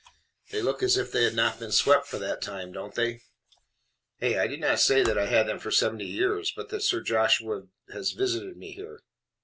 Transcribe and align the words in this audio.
"They 0.49 0.63
look 0.63 0.81
as 0.81 0.97
if 0.97 1.11
they 1.11 1.23
had 1.25 1.35
not 1.35 1.59
been 1.59 1.71
swept 1.71 2.07
for 2.07 2.17
that 2.17 2.41
time 2.41 2.71
don't 2.71 2.95
they? 2.95 3.21
Hey? 4.17 4.39
I 4.39 4.47
did 4.47 4.59
not 4.59 4.79
say 4.79 5.03
that 5.03 5.15
I 5.15 5.27
had 5.27 5.47
them 5.47 5.59
for 5.59 5.69
seventy 5.69 6.07
years, 6.07 6.51
but 6.55 6.69
that 6.69 6.81
Sir 6.81 7.01
Joshua 7.01 7.67
has 7.93 8.13
visited 8.13 8.57
me 8.57 8.71
here." 8.71 9.03